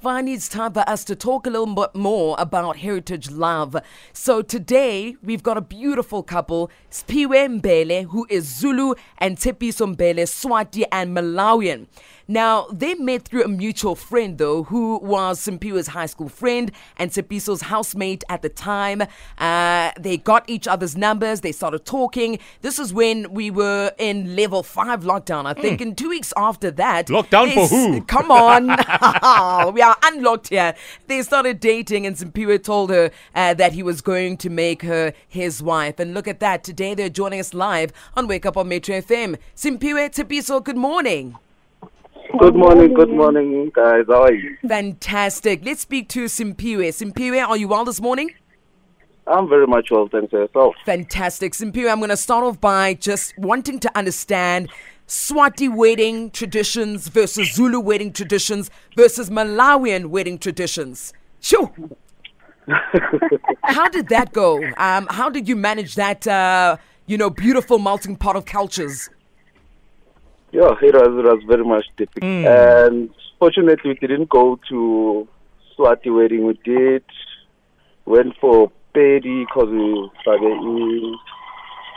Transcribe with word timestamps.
Vani, 0.00 0.34
it's 0.34 0.48
time 0.48 0.72
for 0.72 0.88
us 0.88 1.02
to 1.02 1.16
talk 1.16 1.44
a 1.44 1.50
little 1.50 1.74
bit 1.74 1.92
more 1.92 2.36
about 2.38 2.76
heritage 2.76 3.32
love. 3.32 3.76
So 4.12 4.42
today 4.42 5.16
we've 5.24 5.42
got 5.42 5.56
a 5.56 5.60
beautiful 5.60 6.22
couple, 6.22 6.70
Siphiwe 6.88 7.60
Mbele, 7.60 8.04
who 8.04 8.24
is 8.30 8.44
Zulu, 8.46 8.94
and 9.18 9.36
Tshepiso 9.36 9.92
Mbele, 9.96 10.22
Swati 10.22 10.84
and 10.92 11.16
Malawian. 11.16 11.88
Now, 12.30 12.66
they 12.70 12.94
met 12.94 13.22
through 13.22 13.44
a 13.44 13.48
mutual 13.48 13.94
friend, 13.94 14.36
though, 14.36 14.64
who 14.64 14.98
was 14.98 15.40
Siphiwe's 15.40 15.86
high 15.86 16.04
school 16.04 16.28
friend 16.28 16.70
and 16.98 17.10
Tshepiso's 17.10 17.62
housemate 17.62 18.22
at 18.28 18.42
the 18.42 18.50
time. 18.50 19.02
Uh, 19.38 19.92
they 19.98 20.18
got 20.18 20.44
each 20.46 20.68
other's 20.68 20.94
numbers, 20.94 21.40
they 21.40 21.52
started 21.52 21.86
talking. 21.86 22.38
This 22.60 22.78
is 22.78 22.92
when 22.92 23.32
we 23.32 23.50
were 23.50 23.92
in 23.96 24.36
level 24.36 24.62
five 24.62 25.04
lockdown, 25.04 25.46
I 25.46 25.54
think. 25.54 25.80
And 25.80 25.96
two 25.96 26.10
weeks 26.10 26.34
after 26.36 26.70
that, 26.72 27.06
Lockdown 27.06 27.54
for 27.54 27.66
who? 27.66 28.02
Come 28.06 28.30
on. 28.30 28.66
we 29.72 29.80
are 29.80 29.96
unlocked 30.02 30.50
here. 30.50 30.74
They 31.06 31.22
started 31.22 31.60
dating, 31.60 32.04
and 32.04 32.14
Siphiwe 32.14 32.62
told 32.62 32.90
her 32.90 33.10
uh, 33.34 33.54
that 33.54 33.72
he 33.72 33.82
was 33.82 34.02
going 34.02 34.36
to 34.38 34.50
make 34.50 34.82
her 34.82 35.14
his 35.26 35.62
wife. 35.62 35.98
And 35.98 36.12
look 36.12 36.28
at 36.28 36.40
that. 36.40 36.62
Today 36.62 36.92
they're 36.92 37.08
joining 37.08 37.40
us 37.40 37.54
live 37.54 37.90
on 38.14 38.28
Wake 38.28 38.44
Up 38.44 38.58
on 38.58 38.68
Metro 38.68 39.00
FM. 39.00 39.38
Siphiwe 39.56 40.10
Tshepiso, 40.10 40.62
good 40.62 40.76
morning. 40.76 41.38
Good 42.36 42.54
morning, 42.54 42.92
good 42.92 43.08
morning, 43.08 43.70
guys. 43.74 44.04
How 44.06 44.24
are 44.24 44.32
you? 44.32 44.58
Fantastic. 44.66 45.64
Let's 45.64 45.80
speak 45.80 46.10
to 46.10 46.26
Siphiwe. 46.26 46.88
Siphiwe, 46.88 47.48
are 47.48 47.56
you 47.56 47.68
well 47.68 47.86
this 47.86 48.02
morning? 48.02 48.34
I'm 49.26 49.48
very 49.48 49.66
much 49.66 49.88
well, 49.90 50.08
thanks 50.12 50.30
for 50.30 50.40
yourself. 50.40 50.74
Fantastic. 50.84 51.54
Siphiwe, 51.54 51.90
I'm 51.90 51.98
going 51.98 52.10
to 52.10 52.18
start 52.18 52.44
off 52.44 52.60
by 52.60 52.94
just 52.94 53.32
wanting 53.38 53.80
to 53.80 53.96
understand 53.96 54.68
Swati 55.06 55.74
wedding 55.74 56.30
traditions 56.30 57.08
versus 57.08 57.54
Zulu 57.54 57.80
wedding 57.80 58.12
traditions 58.12 58.70
versus 58.94 59.30
Malawian 59.30 60.06
wedding 60.06 60.38
traditions. 60.38 61.14
Sure. 61.40 61.72
how 63.64 63.88
did 63.88 64.08
that 64.08 64.32
go? 64.34 64.62
Um, 64.76 65.06
how 65.10 65.30
did 65.30 65.48
you 65.48 65.56
manage 65.56 65.94
that, 65.94 66.26
uh, 66.26 66.76
you 67.06 67.16
know, 67.16 67.30
beautiful 67.30 67.78
melting 67.78 68.16
pot 68.16 68.36
of 68.36 68.44
cultures? 68.44 69.08
Yeah, 70.52 70.74
it 70.80 70.94
was, 70.94 71.08
it 71.08 71.24
was 71.24 71.42
very 71.46 71.64
much 71.64 71.84
difficult. 71.96 72.24
Hmm. 72.24 72.46
And 72.46 73.10
fortunately, 73.38 73.90
we 74.00 74.06
didn't 74.06 74.28
go 74.28 74.58
to 74.68 75.28
Swati 75.76 76.14
wedding. 76.14 76.46
We 76.46 76.58
did, 76.64 77.04
went 78.06 78.34
for 78.40 78.72
Pedi 78.94 79.44
because 79.46 79.68
we 79.68 80.10
started 80.22 80.58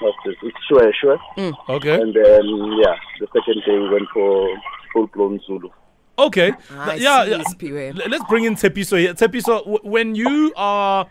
what's 0.00 0.16
this? 0.24 0.34
It's 0.42 0.56
Shwe 0.70 0.92
Shwe. 1.02 1.18
Hmm. 1.34 1.72
Okay. 1.72 2.00
And 2.00 2.14
then, 2.14 2.44
yeah, 2.82 2.96
the 3.20 3.26
second 3.32 3.62
day 3.66 3.78
we 3.78 3.88
went 3.90 4.08
for 4.12 4.48
full 4.92 5.06
blown 5.08 5.40
Zulu. 5.46 5.70
Okay. 6.18 6.52
I 6.70 6.94
yeah, 6.94 7.24
see, 7.24 7.68
yeah. 7.68 7.92
Let's 8.08 8.24
bring 8.24 8.44
in 8.44 8.54
Tshepiso 8.54 8.98
here. 8.98 9.12
Tshepiso, 9.12 9.58
w- 9.58 9.78
when 9.82 10.14
you 10.14 10.52
are, 10.56 11.06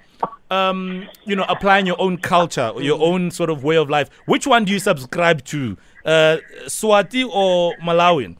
um, 0.51 1.07
you 1.25 1.35
know, 1.35 1.45
applying 1.49 1.85
your 1.85 1.99
own 1.99 2.17
culture, 2.17 2.71
or 2.73 2.81
your 2.81 3.01
own 3.01 3.31
sort 3.31 3.49
of 3.49 3.63
way 3.63 3.75
of 3.77 3.89
life, 3.89 4.09
which 4.25 4.45
one 4.47 4.65
do 4.65 4.71
you 4.71 4.79
subscribe 4.79 5.43
to, 5.45 5.77
uh, 6.05 6.37
Swati 6.67 7.27
or 7.27 7.75
Malawian? 7.77 8.37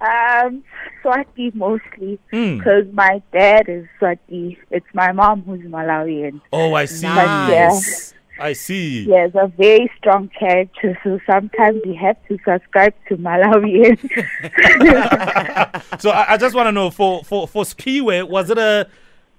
Um, 0.00 0.64
Swati 1.04 1.54
mostly, 1.54 2.18
Mm. 2.32 2.58
because 2.58 2.86
my 2.92 3.22
dad 3.32 3.68
is 3.68 3.86
Swati. 4.00 4.56
It's 4.70 4.86
my 4.94 5.12
mom 5.12 5.42
who's 5.42 5.60
Malawian. 5.60 6.40
Oh, 6.52 6.74
I 6.74 6.86
see. 6.86 7.06
Nice. 7.06 8.14
I 8.38 8.54
see. 8.54 9.04
He 9.04 9.12
has 9.12 9.32
a 9.34 9.48
very 9.48 9.90
strong 9.98 10.30
character, 10.38 10.98
so 11.04 11.20
sometimes 11.26 11.78
we 11.84 11.94
have 11.96 12.16
to 12.28 12.38
subscribe 12.42 12.94
to 13.08 13.18
Malawian. 13.18 13.98
So 16.00 16.10
I, 16.10 16.34
I 16.34 16.36
just 16.38 16.54
want 16.54 16.66
to 16.68 16.72
know 16.72 16.90
for 16.90 17.22
for 17.24 17.46
for 17.46 17.64
Siphiwe, 17.64 18.26
was 18.28 18.48
it 18.50 18.56
a 18.58 18.86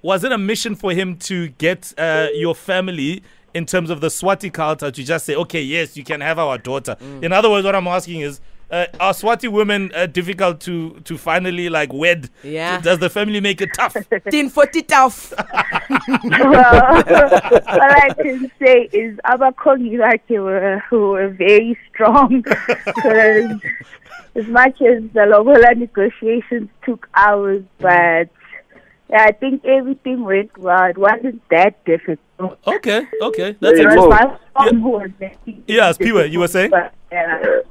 was 0.02 0.24
it 0.24 0.32
a 0.32 0.38
mission 0.38 0.76
for 0.76 0.92
him 0.92 1.18
to 1.18 1.50
get 1.50 1.94
uh, 1.98 2.28
your 2.34 2.56
family 2.56 3.24
in 3.54 3.66
terms 3.66 3.90
of 3.90 4.00
the 4.02 4.08
Swati 4.08 4.52
culture 4.52 4.90
to 4.92 5.04
just 5.04 5.26
say, 5.26 5.36
okay, 5.36 5.62
yes, 5.62 5.98
you 5.98 6.04
can 6.04 6.22
have 6.22 6.40
our 6.40 6.58
daughter. 6.58 6.96
In 7.22 7.34
other 7.34 7.50
words, 7.50 7.66
what 7.66 7.76
I'm 7.76 7.88
asking 7.88 8.22
is. 8.22 8.40
Uh, 8.72 8.86
are 9.02 9.12
Swati 9.12 9.52
women 9.52 9.92
uh, 9.94 10.06
difficult 10.06 10.62
to, 10.62 10.92
to 11.02 11.18
finally 11.18 11.68
like 11.68 11.92
wed? 11.92 12.30
Yeah. 12.42 12.80
Does 12.80 13.00
the 13.00 13.10
family 13.10 13.42
make 13.42 13.60
it 13.60 13.72
tough? 13.76 13.98
Tin 14.32 14.50
forty 14.50 14.82
tough. 14.82 15.34
well, 16.24 17.04
all 17.68 17.82
I 17.82 18.10
can 18.18 18.50
say 18.60 18.88
is 18.94 19.18
Abakongi 19.26 19.98
like 20.00 20.30
were, 20.30 20.82
who 20.90 21.10
were 21.12 21.28
very 21.28 21.78
strong. 21.94 22.44
'Cause 23.02 23.60
as 24.36 24.48
much 24.48 24.82
as 24.82 25.04
the 25.14 25.26
Lobola 25.28 25.76
negotiations 25.76 26.70
took 26.86 27.10
hours, 27.16 27.64
but 27.80 27.90
yeah, 27.90 28.24
I 29.14 29.32
think 29.32 29.66
everything 29.66 30.24
went 30.24 30.58
well. 30.58 30.86
It 30.86 30.98
wasn't 30.98 31.42
that 31.50 31.84
difficult. 31.86 32.20
okay, 32.66 33.06
okay, 33.22 33.56
that's 33.60 33.78
Hey, 33.78 33.86
It 33.86 33.92
it. 33.92 33.98
Was 33.98 34.10
my 34.10 34.38
mom 34.56 34.82
who 34.82 34.90
was 34.90 35.12
making 35.20 35.64
it 35.68 35.74
Yeah, 35.74 35.92
Siphiwe, 35.92 36.30
you 36.32 36.40
were 36.40 36.48
saying? 36.48 36.72
But, 36.72 36.94
yeah. 37.12 37.62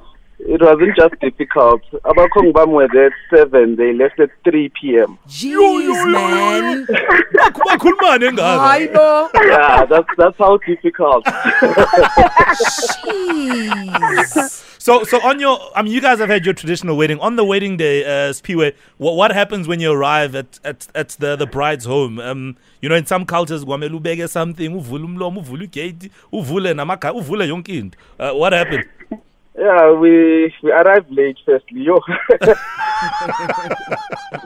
It 0.43 0.61
wasn't 0.63 0.97
just 0.97 1.21
difficult. 1.21 1.83
Abakong 2.05 2.53
Bam 2.55 2.71
were 2.71 2.89
there 2.93 3.07
at 3.09 3.13
7, 3.31 3.77
they 3.77 3.93
left 3.93 4.19
at 4.21 4.31
3 4.45 4.71
p.m. 4.81 5.19
Jeez, 5.29 6.11
man. 6.11 6.87
Bakhulumane 6.87 8.39
I 8.41 8.89
know. 8.93 9.29
Yeah, 9.35 9.85
that's, 9.85 10.09
that's 10.17 10.39
how 10.39 10.57
difficult. 10.59 11.25
Jeez. 13.05 14.70
So, 14.81 15.05
so 15.05 15.21
on 15.21 15.39
your, 15.41 15.61
I 15.77 15.83
mean, 15.83 15.93
you 15.93 16.01
guys 16.01 16.21
have 16.21 16.31
had 16.31 16.47
your 16.47 16.55
traditional 16.55 16.97
wedding. 16.97 17.21
On 17.21 17.37
the 17.37 17.45
wedding 17.45 17.77
day, 17.77 18.03
uh, 18.03 18.33
Siphiwe, 18.33 18.73
what, 18.97 19.15
what 19.15 19.31
happens 19.31 19.69
when 19.69 19.79
you 19.79 19.93
arrive 19.93 20.35
at, 20.35 20.59
at, 20.65 20.89
at 20.95 21.11
the, 21.19 21.37
the 21.37 21.45
bride's 21.45 21.85
home? 21.85 22.19
Um, 22.19 22.57
you 22.81 22.89
know, 22.89 22.95
in 22.95 23.05
some 23.05 23.27
cultures, 23.27 23.61
something, 23.61 24.73
uvule. 24.73 25.11
Uh, 28.19 28.33
what 28.33 28.53
happened? 28.55 28.85
Yeah, 29.61 29.93
we 29.93 30.49
we 30.63 30.73
arrived 30.73 31.11
late 31.13 31.37
firstly, 31.45 31.83
yo. 31.83 32.01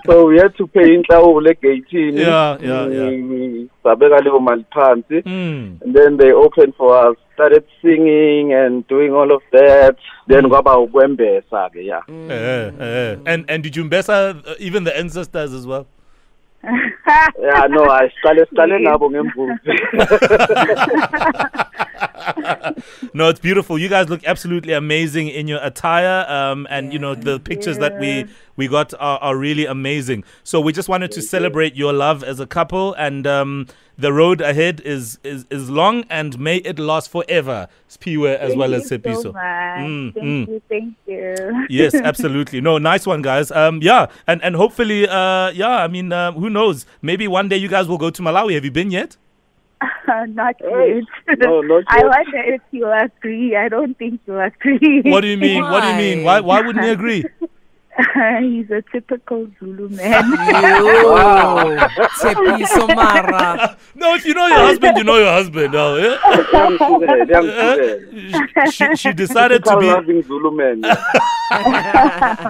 so 0.06 0.26
we 0.26 0.38
had 0.38 0.56
to 0.56 0.66
pay 0.66 0.90
inhlawulo 0.90 1.54
egate-ini. 1.54 2.18
Yeah, 2.18 2.58
yeah, 2.60 2.86
yeah. 2.90 3.10
Mm, 3.14 3.68
Sabeka 3.84 4.18
leyo 4.18 4.40
mali 4.40 4.66
phansi. 4.74 5.22
Mm. 5.22 5.82
And 5.82 5.94
then 5.94 6.16
they 6.16 6.32
opened 6.32 6.74
for 6.74 6.98
us, 6.98 7.16
started 7.34 7.64
singing 7.80 8.52
and 8.52 8.82
doing 8.88 9.12
all 9.12 9.30
of 9.32 9.42
that. 9.52 9.96
Then 10.26 10.50
kwaba 10.50 10.78
ukwembesa 10.82 11.70
ke, 11.70 11.86
yeah. 11.86 12.02
Uh, 12.08 12.72
uh, 12.82 13.16
and, 13.24 13.44
and 13.48 13.62
did 13.62 13.76
you 13.76 13.84
mbesa 13.84 14.34
uh, 14.44 14.54
even 14.58 14.82
the 14.82 14.98
ancestors 14.98 15.52
as 15.52 15.64
well? 15.64 15.86
Yeah, 17.38 17.66
no, 17.68 17.84
I 17.84 18.08
siqale 18.08 18.46
siqale 18.50 18.78
nabo 18.86 19.10
ngembuzi. 19.10 19.72
no, 23.14 23.28
it's 23.28 23.40
beautiful. 23.40 23.78
You 23.78 23.88
guys 23.88 24.08
look 24.08 24.24
absolutely 24.24 24.72
amazing 24.72 25.28
in 25.28 25.48
your 25.48 25.60
attire, 25.62 26.26
um, 26.28 26.66
and 26.70 26.92
you 26.92 26.98
know 26.98 27.14
the 27.14 27.40
pictures 27.40 27.78
that 27.78 27.98
we 27.98 28.26
we 28.56 28.68
got 28.68 28.94
are, 28.94 29.18
are 29.18 29.36
really 29.36 29.66
amazing. 29.66 30.24
So 30.42 30.60
we 30.60 30.72
just 30.72 30.88
wanted 30.88 31.10
to 31.12 31.22
celebrate 31.22 31.74
your 31.74 31.92
love 31.92 32.22
as 32.22 32.40
a 32.40 32.46
couple, 32.46 32.94
and 32.94 33.26
um, 33.26 33.66
the 33.96 34.12
road 34.12 34.40
ahead 34.40 34.80
is 34.80 35.18
is 35.22 35.46
is 35.50 35.70
long, 35.70 36.04
and 36.10 36.38
may 36.38 36.56
it 36.58 36.78
last 36.78 37.10
forever. 37.10 37.68
Siphiwe 37.88 38.36
as 38.36 38.56
well 38.56 38.74
as 38.74 38.88
Thank 38.88 39.02
Tshepiso. 39.02 39.22
so. 39.22 39.32
Mm, 39.32 40.14
thank 40.14 40.26
mm. 40.26 40.48
you, 40.48 40.62
thank 40.68 40.94
you. 41.06 41.66
yes, 41.70 41.94
absolutely. 41.94 42.60
No, 42.60 42.78
nice 42.78 43.06
one, 43.06 43.22
guys. 43.22 43.50
Um, 43.50 43.80
yeah, 43.82 44.06
and 44.26 44.42
and 44.42 44.56
hopefully, 44.56 45.08
uh, 45.08 45.50
yeah. 45.50 45.84
I 45.84 45.88
mean, 45.88 46.12
uh, 46.12 46.32
who 46.32 46.50
knows? 46.50 46.86
Maybe 47.02 47.28
one 47.28 47.48
day 47.48 47.56
you 47.56 47.68
guys 47.68 47.88
will 47.88 47.98
go 47.98 48.10
to 48.10 48.22
Malawi. 48.22 48.54
Have 48.54 48.64
you 48.64 48.70
been 48.70 48.90
yet? 48.90 49.16
not 50.28 50.56
Hey, 50.60 51.02
yet. 51.28 51.38
no, 51.38 51.60
not 51.60 51.84
I 51.88 51.98
yet. 51.98 52.06
wonder 52.06 52.42
if 52.54 52.62
you 52.70 52.90
agree. 52.90 53.56
I 53.56 53.68
don't 53.68 53.96
think 53.98 54.20
you 54.26 54.38
agree. 54.38 55.02
What 55.04 55.20
do 55.22 55.28
you 55.28 55.36
mean? 55.38 55.62
What 55.70 55.80
do 55.82 55.88
you 55.88 55.94
mean? 55.96 56.24
Why 56.24 56.40
why 56.40 56.60
wouldn't 56.60 56.84
you 56.84 56.92
agree? 56.98 57.24
He's 58.40 58.70
a 58.70 58.82
typical 58.90 59.46
Zulu 59.60 59.88
man. 59.90 60.24
Yo. 60.32 61.76
Tshepiso 62.18 62.94
Mara. 62.94 63.76
No, 63.94 64.14
if 64.14 64.24
you 64.24 64.34
know 64.34 64.46
your 64.48 64.58
husband, 64.58 64.96
you 64.98 65.04
know 65.04 65.16
your 65.18 65.30
husband. 65.32 65.72
No, 65.72 65.96
yeah? 65.96 66.16
Liyangihlukela, 66.16 67.24
liyangihlukela. 67.26 68.56
Uh, 68.66 68.70
she, 68.70 68.96
she 68.96 69.12
decided 69.12 69.64
to 69.64 69.70
Typical 69.70 69.80
be 69.80 69.86
loving 69.86 70.22
Zulu 70.22 70.50
man. 70.50 70.82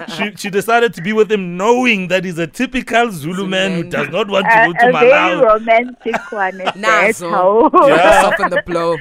she, 0.09 0.35
she 0.35 0.49
decided 0.49 0.95
to 0.95 1.01
be 1.03 1.13
with 1.13 1.31
him 1.31 1.57
knowing 1.57 2.07
that 2.07 2.23
he's 2.25 2.39
a 2.39 2.47
typical 2.47 3.11
Zulu 3.11 3.45
man 3.47 3.71
who 3.73 3.83
does 3.83 4.09
not 4.09 4.27
want 4.27 4.47
to 4.49 4.63
a, 4.63 4.65
go 4.67 4.73
to 4.73 4.89
a 4.89 4.91
very 4.93 5.11
Malawi. 5.11 5.43
romantic 5.45 6.31
one. 6.31 6.61
At 6.61 6.73
that. 6.73 7.15
Nazo. 7.15 7.29
How? 7.71 7.87
Yeah. 7.87 8.21
Soften 8.21 8.49
the 8.49 8.63
blow. 8.65 8.97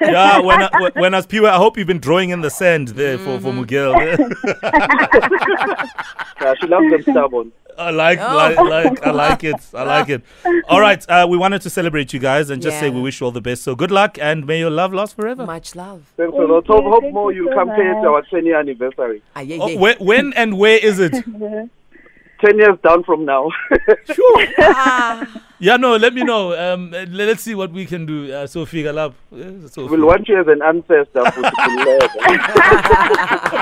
Yeah, 0.00 0.38
when 0.38 0.62
I, 0.62 0.90
when 0.94 1.14
I 1.14 1.18
was 1.18 1.26
Piwe, 1.26 1.48
I 1.48 1.56
hope 1.56 1.76
you've 1.76 1.88
been 1.88 1.98
drawing 1.98 2.30
in 2.30 2.40
the 2.40 2.50
sand 2.50 2.88
there 2.88 3.18
for, 3.18 3.40
for 3.40 3.52
Miguel. 3.52 3.94
Yeah, 6.40 6.54
she 6.60 6.66
loves 6.66 6.90
them 6.90 7.02
stubborn. 7.02 7.52
I 7.78 7.90
like, 7.90 8.18
Oh. 8.20 8.36
like, 8.36 8.58
like, 8.58 9.06
I 9.06 9.10
like 9.12 9.44
it. 9.44 9.56
I 9.72 9.82
like 9.84 10.08
it. 10.10 10.22
All 10.68 10.80
right, 10.80 11.02
uh, 11.08 11.26
we 11.28 11.38
wanted 11.38 11.62
to 11.62 11.70
celebrate 11.70 12.12
you 12.12 12.20
guys 12.20 12.50
and 12.50 12.60
just 12.60 12.78
say 12.78 12.90
we 12.90 13.00
wish 13.00 13.20
you 13.20 13.24
all 13.26 13.32
the 13.32 13.40
best. 13.40 13.62
So 13.62 13.74
good 13.74 13.90
luck 13.90 14.18
and 14.20 14.46
may 14.46 14.58
your 14.58 14.70
love 14.70 14.92
last 14.92 15.16
forever. 15.16 15.46
Much 15.46 15.74
love. 15.74 16.12
Thanks 16.16 16.36
a 16.36 16.40
lot. 16.42 16.66
Hope, 16.66 16.84
hope 16.84 17.04
more 17.12 17.32
you 17.32 17.44
you'll 17.44 17.52
so 17.52 17.56
come 17.56 17.70
pay 17.70 17.86
at 17.88 18.04
our 18.04 18.22
10 18.22 18.44
year 18.44 18.58
anniversary. 18.60 19.22
Ah, 19.34 19.40
yeah, 19.40 19.56
Oh, 19.60 19.76
where, 19.78 19.96
when 20.00 20.32
and 20.34 20.58
where 20.58 20.76
is 20.78 20.98
it? 21.00 21.12
10 22.44 22.58
years 22.58 22.76
down 22.82 23.04
from 23.04 23.24
now. 23.24 23.48
Sure. 24.12 24.46
Yeah, 25.60 25.76
no, 25.76 25.94
let 25.96 26.12
me 26.12 26.24
know. 26.24 26.52
Um, 26.58 26.92
uh, 26.92 27.04
let's 27.08 27.40
see 27.44 27.54
what 27.54 27.70
we 27.70 27.86
can 27.86 28.04
do. 28.04 28.32
Uh, 28.34 28.48
Sophie 28.48 28.82
Galap. 28.82 29.14
Uh, 29.32 29.68
Sophie. 29.68 29.90
we'll 29.94 30.04
want 30.08 30.28
you 30.28 30.40
as 30.40 30.48
an 30.48 30.60
ancestor. 30.60 31.22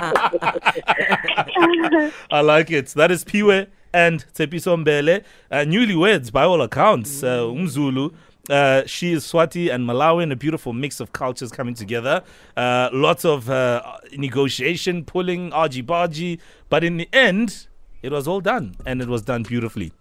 I 2.31 2.41
like 2.41 2.71
it. 2.71 2.89
That 2.89 3.11
is 3.11 3.25
Piwe 3.25 3.67
and 3.93 4.25
Tshepiso 4.35 4.83
Mbele, 4.83 5.25
uh, 5.51 5.57
newlyweds 5.59 6.31
by 6.33 6.45
all 6.45 6.63
accounts. 6.63 7.23
Uh, 7.23 7.41
Umzulu. 7.41 8.15
Uh, 8.49 8.85
she 8.87 9.13
is 9.13 9.25
Swati 9.25 9.73
and 9.73 9.89
Malawian, 9.89 10.33
a 10.33 10.37
beautiful 10.37 10.73
mix 10.73 10.99
of 10.99 11.13
cultures 11.13 11.53
coming 11.53 11.75
together. 11.75 12.23
Uh, 12.57 12.89
lots 12.93 13.25
of 13.25 13.49
uh, 13.49 13.99
negotiation, 14.17 15.05
pulling, 15.05 15.53
argy 15.53 15.83
bargy, 15.83 16.41
but 16.69 16.83
in 16.83 16.97
the 16.97 17.09
end, 17.13 17.69
it 18.03 18.11
was 18.11 18.27
all 18.27 18.41
done 18.41 18.75
and 18.87 19.01
it 19.03 19.09
was 19.09 19.23
done 19.23 19.43
beautifully. 19.43 19.93